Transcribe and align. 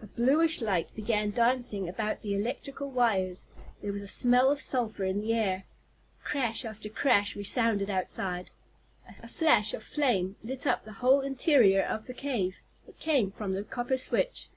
A 0.00 0.06
bluish 0.06 0.60
light 0.60 0.94
began 0.94 1.32
dancing 1.32 1.88
about 1.88 2.22
the 2.22 2.32
electrical 2.32 2.92
wires. 2.92 3.48
There 3.82 3.90
was 3.90 4.02
a 4.02 4.06
smell 4.06 4.52
of 4.52 4.60
sulphur 4.60 5.02
in 5.02 5.20
the 5.20 5.32
air. 5.34 5.64
Crash 6.22 6.64
after 6.64 6.88
crash 6.88 7.34
resounded 7.34 7.90
outside. 7.90 8.52
A 9.20 9.26
flash 9.26 9.74
of 9.74 9.82
flame 9.82 10.36
lit 10.44 10.64
up 10.64 10.84
the 10.84 10.92
whole 11.02 11.22
interior 11.22 11.82
of 11.82 12.06
the 12.06 12.14
cave. 12.14 12.58
It 12.86 13.00
came 13.00 13.32
from 13.32 13.50
the 13.50 13.64
copper 13.64 13.96
switch. 13.96 14.48